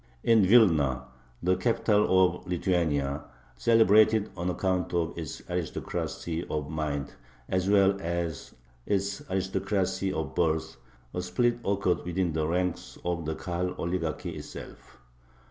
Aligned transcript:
In 0.23 0.43
Vilna, 0.47 1.03
the 1.43 1.55
capital 1.55 2.25
of 2.37 2.47
Lithuania, 2.47 3.21
celebrated 3.55 4.31
on 4.35 4.49
account 4.49 4.95
of 4.95 5.15
its 5.15 5.43
aristocracy 5.47 6.43
of 6.49 6.71
mind 6.71 7.13
as 7.47 7.69
well 7.69 7.95
as 8.01 8.55
its 8.87 9.21
aristocracy 9.29 10.11
of 10.11 10.33
birth, 10.33 10.77
a 11.13 11.21
split 11.21 11.59
occurred 11.63 12.03
within 12.03 12.33
the 12.33 12.47
ranks 12.47 12.97
of 13.05 13.25
the 13.25 13.35
Kahal 13.35 13.75
oligarchy 13.77 14.31
itself. 14.31 14.97